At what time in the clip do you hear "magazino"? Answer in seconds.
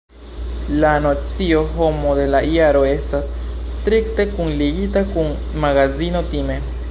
5.67-6.29